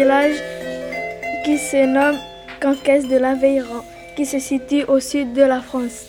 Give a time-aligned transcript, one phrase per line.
[0.00, 0.36] village
[1.44, 2.18] qui se nomme
[2.60, 3.82] Cancaisse de l'Aveyron,
[4.16, 6.06] qui se situe au sud de la France.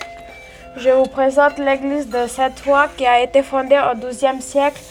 [0.78, 4.82] Je vous présente l'église de cette foi qui a été fondée au XIIe siècle.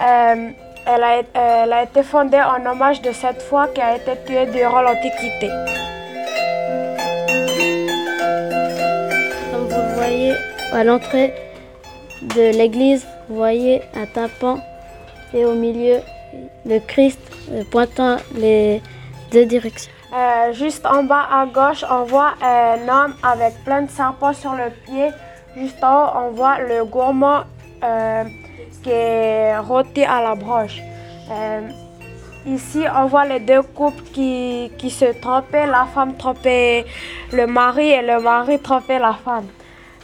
[0.00, 0.50] Euh,
[0.86, 4.46] elle, a, elle, a, été fondée en hommage de cette foi qui a été tuée
[4.46, 5.48] durant l'Antiquité.
[9.50, 10.34] Comme vous le voyez
[10.72, 11.34] à l'entrée
[12.22, 14.58] de l'église, vous voyez un tapant
[15.34, 15.98] et au milieu
[16.64, 17.20] le Christ
[17.70, 18.82] pointant les
[19.32, 19.92] deux directions.
[20.12, 24.52] Euh, juste en bas à gauche, on voit un homme avec plein de serpents sur
[24.52, 25.10] le pied.
[25.56, 27.42] Juste en haut, on voit le gourmand
[27.84, 28.24] euh,
[28.82, 30.80] qui est rôti à la broche.
[31.30, 31.68] Euh,
[32.46, 35.66] ici, on voit les deux couples qui, qui se trompaient.
[35.66, 36.86] La femme trompait
[37.32, 39.46] le mari et le mari trompait la femme.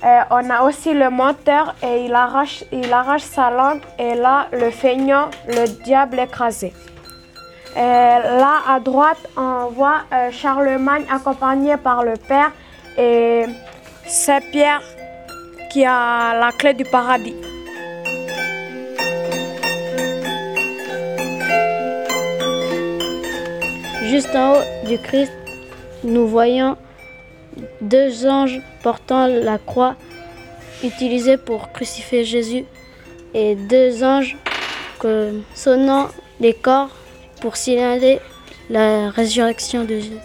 [0.04, 4.48] Euh, on a aussi le menteur et il arrache, il arrache sa langue et là,
[4.52, 6.74] le feignant, le diable écrasé.
[7.74, 12.52] Euh, là, à droite, on voit euh, Charlemagne accompagné par le Père
[12.98, 13.46] et
[14.06, 14.82] Saint-Pierre
[15.70, 17.34] qui a la clé du paradis.
[24.02, 25.32] Juste en haut du Christ,
[26.04, 26.76] nous voyons
[27.80, 29.96] deux anges portant la croix
[30.82, 32.64] utilisée pour crucifier Jésus
[33.32, 34.36] et deux anges
[34.98, 36.08] que, sonnant
[36.40, 36.90] les corps
[37.40, 38.20] pour signaler
[38.70, 40.18] la résurrection de Jésus.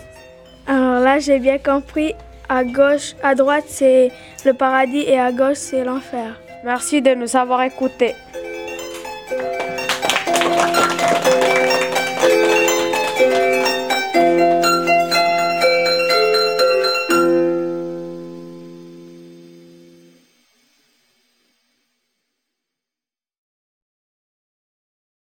[0.68, 2.14] Alors là, j'ai bien compris.
[2.48, 4.12] À gauche, à droite, c'est
[4.44, 6.40] le paradis et à gauche, c'est l'enfer.
[6.64, 8.16] Merci de nous avoir écoutés.